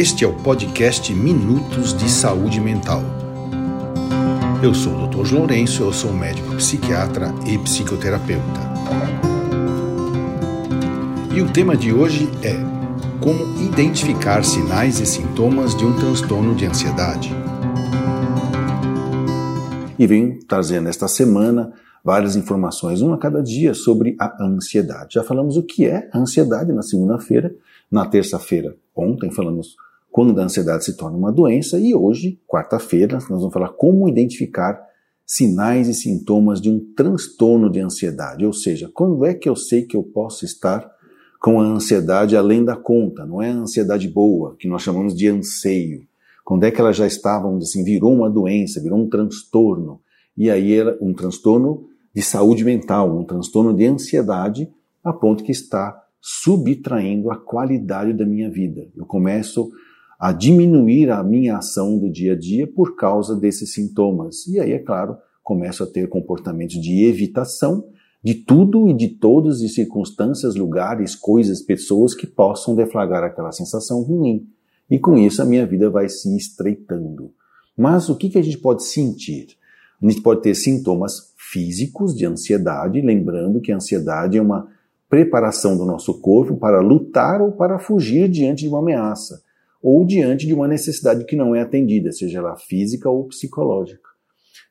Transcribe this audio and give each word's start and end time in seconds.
Este 0.00 0.24
é 0.24 0.28
o 0.28 0.32
podcast 0.32 1.12
Minutos 1.12 1.92
de 1.92 2.08
Saúde 2.08 2.60
Mental. 2.60 3.02
Eu 4.62 4.72
sou 4.72 4.92
o 4.92 5.08
Dr. 5.08 5.32
Lourenço, 5.32 5.82
eu 5.82 5.92
sou 5.92 6.12
médico 6.12 6.54
psiquiatra 6.54 7.34
e 7.44 7.58
psicoterapeuta. 7.58 8.60
E 11.34 11.42
o 11.42 11.52
tema 11.52 11.76
de 11.76 11.92
hoje 11.92 12.28
é 12.44 12.54
como 13.20 13.60
identificar 13.60 14.44
sinais 14.44 15.00
e 15.00 15.04
sintomas 15.04 15.76
de 15.76 15.84
um 15.84 15.96
transtorno 15.96 16.54
de 16.54 16.64
ansiedade. 16.64 17.34
E 19.98 20.06
venho 20.06 20.38
trazendo 20.46 20.88
esta 20.88 21.08
semana 21.08 21.72
várias 22.04 22.36
informações, 22.36 23.02
uma 23.02 23.16
a 23.16 23.18
cada 23.18 23.42
dia, 23.42 23.74
sobre 23.74 24.14
a 24.16 24.44
ansiedade. 24.44 25.14
Já 25.14 25.24
falamos 25.24 25.56
o 25.56 25.64
que 25.64 25.86
é 25.86 26.08
a 26.12 26.18
ansiedade 26.20 26.72
na 26.72 26.82
segunda-feira, 26.82 27.52
na 27.90 28.06
terça-feira, 28.06 28.76
ontem, 28.94 29.32
falamos 29.32 29.74
quando 30.10 30.38
a 30.38 30.44
ansiedade 30.44 30.84
se 30.84 30.96
torna 30.96 31.16
uma 31.16 31.32
doença, 31.32 31.78
e 31.78 31.94
hoje, 31.94 32.40
quarta-feira, 32.46 33.14
nós 33.14 33.40
vamos 33.40 33.52
falar 33.52 33.70
como 33.70 34.08
identificar 34.08 34.80
sinais 35.26 35.88
e 35.88 35.94
sintomas 35.94 36.60
de 36.60 36.70
um 36.70 36.80
transtorno 36.94 37.70
de 37.70 37.80
ansiedade, 37.80 38.46
ou 38.46 38.52
seja, 38.52 38.90
quando 38.92 39.24
é 39.24 39.34
que 39.34 39.48
eu 39.48 39.54
sei 39.54 39.82
que 39.82 39.96
eu 39.96 40.02
posso 40.02 40.44
estar 40.44 40.90
com 41.40 41.60
a 41.60 41.64
ansiedade 41.64 42.36
além 42.36 42.64
da 42.64 42.74
conta, 42.74 43.24
não 43.24 43.42
é 43.42 43.50
a 43.50 43.56
ansiedade 43.56 44.08
boa, 44.08 44.56
que 44.58 44.66
nós 44.66 44.82
chamamos 44.82 45.14
de 45.14 45.28
anseio. 45.28 46.02
Quando 46.44 46.64
é 46.64 46.70
que 46.70 46.80
ela 46.80 46.92
já 46.92 47.06
está, 47.06 47.38
vamos 47.38 47.60
dizer 47.60 47.72
assim, 47.72 47.84
virou 47.84 48.12
uma 48.12 48.30
doença, 48.30 48.82
virou 48.82 48.98
um 48.98 49.08
transtorno, 49.08 50.00
e 50.36 50.50
aí 50.50 50.72
era 50.72 50.96
um 51.00 51.12
transtorno 51.12 51.86
de 52.14 52.22
saúde 52.22 52.64
mental, 52.64 53.16
um 53.16 53.24
transtorno 53.24 53.74
de 53.74 53.84
ansiedade, 53.84 54.68
a 55.04 55.12
ponto 55.12 55.44
que 55.44 55.52
está 55.52 56.02
subtraindo 56.20 57.30
a 57.30 57.36
qualidade 57.36 58.12
da 58.12 58.24
minha 58.24 58.50
vida. 58.50 58.88
Eu 58.96 59.06
começo 59.06 59.70
a 60.18 60.32
diminuir 60.32 61.10
a 61.10 61.22
minha 61.22 61.58
ação 61.58 61.98
do 61.98 62.10
dia 62.10 62.32
a 62.32 62.38
dia 62.38 62.66
por 62.66 62.96
causa 62.96 63.36
desses 63.36 63.72
sintomas. 63.72 64.46
E 64.46 64.58
aí, 64.58 64.72
é 64.72 64.78
claro, 64.78 65.16
começo 65.42 65.82
a 65.84 65.86
ter 65.86 66.08
comportamentos 66.08 66.80
de 66.80 67.04
evitação 67.04 67.84
de 68.22 68.34
tudo 68.34 68.88
e 68.88 68.94
de 68.94 69.08
todas 69.08 69.62
as 69.62 69.74
circunstâncias, 69.74 70.56
lugares, 70.56 71.14
coisas, 71.14 71.62
pessoas 71.62 72.14
que 72.14 72.26
possam 72.26 72.74
deflagrar 72.74 73.22
aquela 73.22 73.52
sensação 73.52 74.02
ruim. 74.02 74.46
E 74.90 74.98
com 74.98 75.16
isso 75.16 75.40
a 75.40 75.44
minha 75.44 75.66
vida 75.66 75.88
vai 75.88 76.08
se 76.08 76.36
estreitando. 76.36 77.32
Mas 77.76 78.08
o 78.08 78.16
que, 78.16 78.28
que 78.28 78.38
a 78.38 78.42
gente 78.42 78.58
pode 78.58 78.82
sentir? 78.84 79.56
A 80.02 80.08
gente 80.08 80.20
pode 80.20 80.42
ter 80.42 80.54
sintomas 80.54 81.32
físicos 81.36 82.14
de 82.14 82.26
ansiedade, 82.26 83.00
lembrando 83.00 83.60
que 83.60 83.70
a 83.70 83.76
ansiedade 83.76 84.36
é 84.36 84.42
uma 84.42 84.68
preparação 85.08 85.76
do 85.76 85.84
nosso 85.84 86.20
corpo 86.20 86.56
para 86.56 86.80
lutar 86.80 87.40
ou 87.40 87.52
para 87.52 87.78
fugir 87.78 88.28
diante 88.28 88.64
de 88.64 88.68
uma 88.68 88.80
ameaça, 88.80 89.42
ou 89.90 90.04
diante 90.04 90.46
de 90.46 90.52
uma 90.52 90.68
necessidade 90.68 91.24
que 91.24 91.34
não 91.34 91.54
é 91.54 91.62
atendida, 91.62 92.12
seja 92.12 92.40
ela 92.40 92.54
física 92.58 93.08
ou 93.08 93.24
psicológica. 93.24 94.06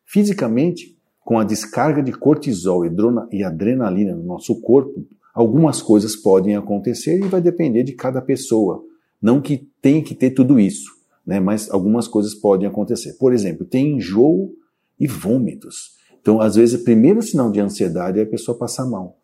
Fisicamente, 0.06 0.96
com 1.22 1.40
a 1.40 1.44
descarga 1.44 2.04
de 2.04 2.12
cortisol 2.12 2.84
e 3.32 3.44
adrenalina 3.44 4.16
no 4.16 4.24
nosso 4.24 4.62
corpo, 4.62 5.08
algumas 5.34 5.82
coisas 5.82 6.16
podem 6.16 6.56
acontecer 6.56 7.18
e 7.18 7.28
vai 7.28 7.42
depender 7.42 7.82
de 7.82 7.94
cada 7.94 8.22
pessoa. 8.22 8.84
Não 9.20 9.42
que 9.42 9.68
tenha 9.82 10.04
que 10.04 10.14
ter 10.14 10.30
tudo 10.30 10.60
isso, 10.60 10.92
né? 11.26 11.40
mas 11.40 11.68
algumas 11.72 12.08
coisas 12.08 12.36
podem 12.36 12.68
acontecer. 12.68 13.14
Por 13.14 13.34
exemplo, 13.34 13.66
tem 13.66 13.98
enjoo 13.98 14.54
e 15.00 15.08
vômitos. 15.08 15.94
Então, 16.22 16.40
às 16.40 16.58
vezes, 16.58 16.80
o 16.80 16.84
primeiro 16.84 17.24
sinal 17.24 17.52
de 17.52 17.60
ansiedade 17.60 18.20
é 18.20 18.22
a 18.22 18.28
pessoa 18.28 18.56
passar 18.56 18.86
mal. 18.86 19.18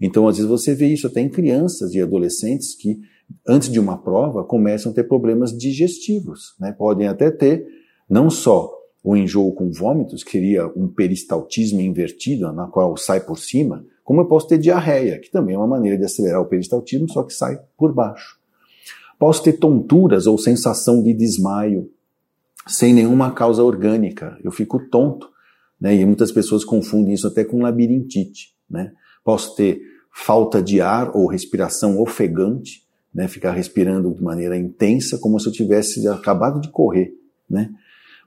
Então, 0.00 0.28
às 0.28 0.36
vezes, 0.36 0.48
você 0.48 0.76
vê 0.76 0.86
isso 0.86 1.08
até 1.08 1.20
em 1.20 1.28
crianças 1.28 1.92
e 1.92 2.00
adolescentes 2.00 2.76
que, 2.76 3.00
antes 3.46 3.70
de 3.70 3.80
uma 3.80 3.96
prova, 3.96 4.44
começam 4.44 4.92
a 4.92 4.94
ter 4.94 5.04
problemas 5.04 5.56
digestivos. 5.56 6.54
Né? 6.58 6.72
Podem 6.72 7.08
até 7.08 7.30
ter 7.30 7.66
não 8.08 8.30
só 8.30 8.76
o 9.02 9.16
enjoo 9.16 9.52
com 9.54 9.70
vômitos, 9.70 10.22
que 10.22 10.32
seria 10.32 10.66
um 10.76 10.88
peristaltismo 10.88 11.80
invertido, 11.80 12.52
na 12.52 12.66
qual 12.66 12.96
sai 12.96 13.20
por 13.20 13.38
cima, 13.38 13.84
como 14.04 14.20
eu 14.20 14.26
posso 14.26 14.48
ter 14.48 14.58
diarreia, 14.58 15.18
que 15.18 15.30
também 15.30 15.54
é 15.54 15.58
uma 15.58 15.66
maneira 15.66 15.96
de 15.96 16.04
acelerar 16.04 16.40
o 16.40 16.46
peristaltismo, 16.46 17.08
só 17.08 17.22
que 17.22 17.32
sai 17.32 17.58
por 17.78 17.94
baixo. 17.94 18.38
Posso 19.18 19.42
ter 19.42 19.54
tonturas 19.54 20.26
ou 20.26 20.36
sensação 20.36 21.02
de 21.02 21.14
desmaio, 21.14 21.90
sem 22.66 22.92
nenhuma 22.92 23.32
causa 23.32 23.62
orgânica. 23.62 24.36
Eu 24.42 24.50
fico 24.50 24.80
tonto, 24.88 25.28
né? 25.80 25.94
E 25.94 26.04
muitas 26.04 26.32
pessoas 26.32 26.64
confundem 26.64 27.14
isso 27.14 27.26
até 27.26 27.44
com 27.44 27.62
labirintite, 27.62 28.54
né? 28.68 28.92
Posso 29.24 29.54
ter 29.54 29.80
falta 30.12 30.62
de 30.62 30.80
ar 30.80 31.14
ou 31.14 31.26
respiração 31.26 32.00
ofegante, 32.00 32.82
né? 33.14 33.28
Ficar 33.28 33.52
respirando 33.52 34.12
de 34.14 34.22
maneira 34.22 34.56
intensa, 34.56 35.18
como 35.18 35.38
se 35.38 35.48
eu 35.48 35.52
tivesse 35.52 36.06
acabado 36.08 36.60
de 36.60 36.68
correr, 36.70 37.12
né? 37.48 37.70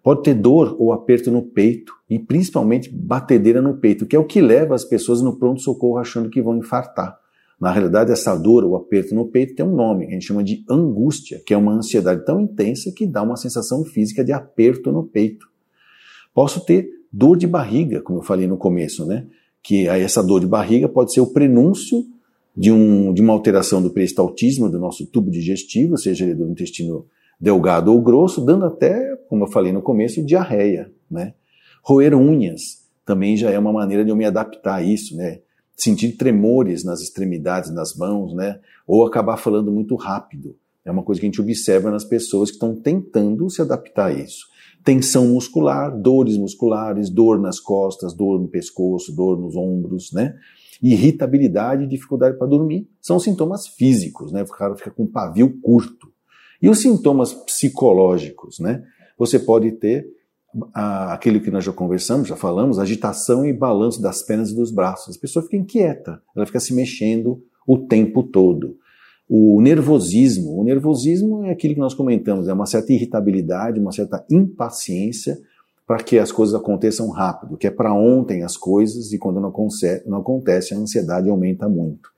Pode 0.04 0.22
ter 0.24 0.34
dor 0.34 0.76
ou 0.78 0.92
aperto 0.92 1.32
no 1.32 1.42
peito 1.42 1.94
e 2.10 2.20
principalmente 2.20 2.90
batedeira 2.94 3.62
no 3.62 3.78
peito, 3.78 4.06
que 4.06 4.16
é 4.16 4.20
o 4.20 4.26
que 4.26 4.42
leva 4.42 4.76
as 4.76 4.84
pessoas 4.84 5.22
no 5.22 5.38
pronto-socorro 5.38 5.98
achando 5.98 6.30
que 6.30 6.42
vão 6.42 6.58
infartar. 6.58 7.18
Na 7.60 7.72
realidade, 7.72 8.12
essa 8.12 8.36
dor 8.36 8.66
ou 8.66 8.76
aperto 8.76 9.16
no 9.16 9.28
peito 9.28 9.56
tem 9.56 9.66
um 9.66 9.74
nome, 9.74 10.08
a 10.08 10.10
gente 10.10 10.26
chama 10.26 10.44
de 10.44 10.66
angústia, 10.70 11.42
que 11.46 11.54
é 11.54 11.58
uma 11.58 11.72
ansiedade 11.72 12.26
tão 12.26 12.42
intensa 12.42 12.92
que 12.94 13.08
dá 13.08 13.24
uma 13.24 13.38
sensação 13.38 13.86
física 13.86 14.22
de 14.26 14.34
aperto 14.34 14.92
no 14.92 15.04
peito. 15.06 15.48
Posso 16.34 16.66
ter 16.66 16.90
dor 17.10 17.38
de 17.38 17.48
barriga, 17.48 18.02
como 18.02 18.20
eu 18.20 18.24
falei 18.24 18.48
no 18.48 18.58
começo, 18.58 19.06
né? 19.06 19.26
Que 19.64 19.88
essa 19.88 20.22
dor 20.22 20.42
de 20.42 20.48
barriga 20.48 20.90
pode 20.90 21.14
ser 21.14 21.22
o 21.22 21.28
prenúncio 21.28 22.04
de, 22.56 22.72
um, 22.72 23.14
de 23.14 23.22
uma 23.22 23.34
alteração 23.34 23.82
do 23.82 23.90
peristaltismo 23.90 24.70
do 24.70 24.80
nosso 24.80 25.06
tubo 25.08 25.32
digestivo, 25.32 25.98
seja 25.98 26.26
ele 26.26 26.36
do 26.36 26.50
intestino 26.50 27.06
delgado 27.40 27.92
ou 27.92 28.02
grosso, 28.02 28.40
dando 28.40 28.66
até, 28.66 29.16
como 29.28 29.44
eu 29.44 29.52
falei 29.52 29.74
no 29.74 29.82
começo, 29.82 30.24
diarreia, 30.24 30.92
né? 31.10 31.34
Roer 31.84 32.16
unhas 32.16 32.84
também 33.06 33.36
já 33.36 33.50
é 33.50 33.60
uma 33.60 33.74
maneira 33.74 34.04
de 34.04 34.12
eu 34.12 34.16
me 34.16 34.26
adaptar 34.26 34.76
a 34.76 34.84
isso, 34.84 35.16
né? 35.16 35.42
Sentir 35.76 36.14
tremores 36.14 36.84
nas 36.84 37.02
extremidades, 37.02 37.74
nas 37.74 37.96
mãos, 37.96 38.34
né? 38.34 38.60
Ou 38.88 39.06
acabar 39.06 39.38
falando 39.38 39.72
muito 39.72 39.96
rápido. 39.96 40.56
É 40.86 40.92
uma 40.92 41.04
coisa 41.04 41.20
que 41.20 41.26
a 41.26 41.30
gente 41.30 41.42
observa 41.42 41.90
nas 41.90 42.04
pessoas 42.04 42.50
que 42.50 42.56
estão 42.56 42.76
tentando 42.76 43.50
se 43.50 43.62
adaptar 43.62 44.08
a 44.08 44.14
isso. 44.14 44.46
Tensão 44.84 45.28
muscular, 45.28 45.98
dores 45.98 46.38
musculares, 46.38 47.10
dor 47.10 47.40
nas 47.40 47.60
costas, 47.60 48.14
dor 48.14 48.40
no 48.40 48.48
pescoço, 48.48 49.16
dor 49.16 49.40
nos 49.40 49.56
ombros, 49.56 50.12
né? 50.12 50.36
Irritabilidade 50.82 51.84
e 51.84 51.88
dificuldade 51.88 52.38
para 52.38 52.48
dormir 52.48 52.88
são 53.02 53.20
sintomas 53.20 53.68
físicos, 53.68 54.32
né? 54.32 54.44
O 54.44 54.48
cara 54.48 54.76
fica 54.76 54.92
com 54.92 55.06
pavio 55.06 55.60
curto. 55.62 56.12
E 56.62 56.70
os 56.70 56.80
sintomas 56.80 57.34
psicológicos, 57.34 58.60
né? 58.60 58.84
Você 59.18 59.38
pode 59.38 59.72
ter 59.74 60.08
a, 60.74 61.14
aquele 61.14 61.40
que 61.40 61.52
nós 61.52 61.64
já 61.64 61.74
conversamos, 61.74 62.28
já 62.28 62.36
falamos, 62.36 62.80
agitação 62.80 63.46
e 63.46 63.54
balanço 63.54 64.02
das 64.02 64.24
pernas 64.24 64.52
e 64.52 64.56
dos 64.56 64.72
braços. 64.72 65.18
A 65.18 65.20
pessoa 65.20 65.44
fica 65.44 65.58
inquieta, 65.58 66.22
ela 66.36 66.46
fica 66.46 66.60
se 66.60 66.74
mexendo 66.74 67.44
o 67.68 67.78
tempo 67.78 68.24
todo. 68.24 68.78
O 69.28 69.62
nervosismo, 69.62 70.60
o 70.60 70.64
nervosismo 70.64 71.46
é 71.46 71.52
aquilo 71.52 71.74
que 71.74 71.80
nós 71.80 71.94
comentamos, 71.94 72.48
é 72.48 72.54
uma 72.54 72.66
certa 72.66 72.94
irritabilidade, 72.94 73.80
uma 73.80 73.92
certa 73.92 74.24
impaciência 74.30 75.38
para 75.86 75.98
que 75.98 76.18
as 76.18 76.32
coisas 76.32 76.56
aconteçam 76.56 77.10
rápido, 77.10 77.58
que 77.58 77.68
é 77.68 77.72
para 77.72 77.94
ontem 77.94 78.44
as 78.44 78.56
coisas 78.56 79.12
e 79.12 79.18
quando 79.18 79.42
não 79.42 79.54
não 80.06 80.18
acontece 80.20 80.74
a 80.74 80.78
ansiedade 80.78 81.30
aumenta 81.30 81.68
muito. 81.68 82.10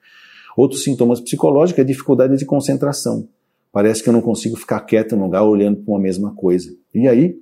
Outros 0.56 0.84
sintomas 0.84 1.20
psicológicos 1.20 1.82
é 1.82 1.84
dificuldade 1.84 2.38
de 2.38 2.46
concentração 2.46 3.28
parece 3.76 4.02
que 4.02 4.08
eu 4.08 4.14
não 4.14 4.22
consigo 4.22 4.56
ficar 4.56 4.80
quieto 4.80 5.18
no 5.18 5.26
lugar 5.26 5.44
olhando 5.44 5.82
para 5.82 5.94
uma 5.94 6.00
mesma 6.00 6.34
coisa. 6.34 6.74
E 6.94 7.10
aí 7.10 7.36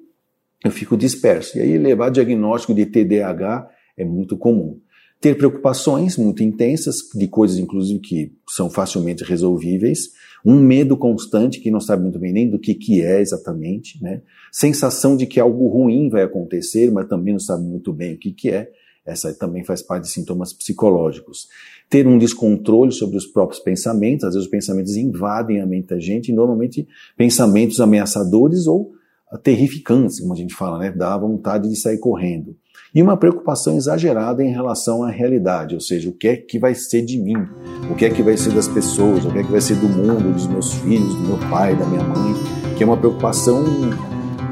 eu 0.65 0.71
fico 0.71 0.97
disperso. 0.97 1.59
E 1.59 1.61
aí 1.61 1.77
levar 1.77 2.09
diagnóstico 2.09 2.73
de 2.73 2.87
TDAH 2.87 3.69
é 3.95 4.03
muito 4.03 4.35
comum. 4.35 4.79
Ter 5.23 5.37
preocupações 5.37 6.17
muito 6.17 6.43
intensas, 6.43 6.97
de 7.15 7.29
coisas 7.29 7.57
inclusive 7.57 7.97
que 8.01 8.33
são 8.45 8.69
facilmente 8.69 9.23
resolvíveis, 9.23 10.09
um 10.45 10.59
medo 10.59 10.97
constante 10.97 11.61
que 11.61 11.71
não 11.71 11.79
sabe 11.79 12.03
muito 12.03 12.19
bem 12.19 12.33
nem 12.33 12.49
do 12.49 12.59
que, 12.59 12.75
que 12.75 13.01
é 13.01 13.21
exatamente, 13.21 14.03
né? 14.03 14.21
sensação 14.51 15.15
de 15.15 15.25
que 15.25 15.39
algo 15.39 15.69
ruim 15.69 16.09
vai 16.09 16.23
acontecer, 16.23 16.91
mas 16.91 17.07
também 17.07 17.31
não 17.31 17.39
sabe 17.39 17.63
muito 17.63 17.93
bem 17.93 18.15
o 18.15 18.17
que, 18.17 18.33
que 18.33 18.49
é, 18.49 18.69
essa 19.05 19.33
também 19.33 19.63
faz 19.63 19.81
parte 19.81 20.03
de 20.03 20.09
sintomas 20.09 20.51
psicológicos. 20.51 21.47
Ter 21.89 22.05
um 22.05 22.17
descontrole 22.17 22.91
sobre 22.91 23.15
os 23.15 23.25
próprios 23.25 23.61
pensamentos, 23.61 24.25
às 24.25 24.33
vezes 24.33 24.47
os 24.47 24.51
pensamentos 24.51 24.97
invadem 24.97 25.61
a 25.61 25.65
mente 25.65 25.87
da 25.87 25.99
gente, 25.99 26.33
e 26.33 26.35
normalmente 26.35 26.85
pensamentos 27.15 27.79
ameaçadores 27.79 28.67
ou 28.67 28.91
terrificantes, 29.41 30.19
como 30.19 30.33
a 30.33 30.37
gente 30.37 30.53
fala, 30.53 30.77
né? 30.77 30.91
Dá 30.91 31.17
vontade 31.17 31.69
de 31.69 31.75
sair 31.75 31.97
correndo. 31.97 32.55
E 32.93 33.01
uma 33.01 33.17
preocupação 33.17 33.75
exagerada 33.75 34.43
em 34.43 34.51
relação 34.51 35.03
à 35.03 35.09
realidade, 35.09 35.73
ou 35.73 35.81
seja, 35.81 36.09
o 36.09 36.13
que 36.13 36.27
é 36.27 36.35
que 36.35 36.59
vai 36.59 36.75
ser 36.75 37.01
de 37.01 37.17
mim, 37.17 37.37
o 37.91 37.95
que 37.95 38.05
é 38.05 38.09
que 38.09 38.21
vai 38.21 38.37
ser 38.37 38.53
das 38.53 38.67
pessoas, 38.67 39.25
o 39.25 39.31
que 39.31 39.39
é 39.39 39.43
que 39.43 39.51
vai 39.51 39.61
ser 39.61 39.75
do 39.75 39.89
mundo, 39.89 40.31
dos 40.31 40.45
meus 40.45 40.73
filhos, 40.73 41.15
do 41.15 41.21
meu 41.21 41.37
pai, 41.49 41.75
da 41.75 41.85
minha 41.85 42.03
mãe, 42.03 42.35
que 42.77 42.83
é 42.83 42.85
uma 42.85 42.97
preocupação 42.97 43.63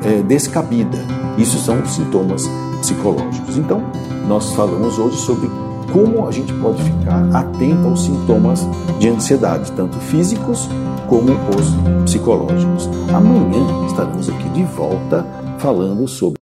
é, 0.03 0.23
descabida. 0.23 0.97
Isso 1.37 1.57
são 1.59 1.85
sintomas 1.85 2.47
psicológicos. 2.79 3.57
Então, 3.57 3.83
nós 4.27 4.53
falamos 4.53 4.97
hoje 4.97 5.17
sobre 5.17 5.47
como 5.91 6.27
a 6.27 6.31
gente 6.31 6.53
pode 6.53 6.81
ficar 6.83 7.29
atento 7.33 7.87
aos 7.87 8.03
sintomas 8.03 8.67
de 8.99 9.09
ansiedade, 9.09 9.71
tanto 9.73 9.97
físicos 9.97 10.69
como 11.07 11.31
os 11.31 12.09
psicológicos. 12.09 12.89
Amanhã 13.13 13.85
estaremos 13.87 14.29
aqui 14.29 14.49
de 14.49 14.63
volta 14.63 15.25
falando 15.57 16.07
sobre 16.07 16.39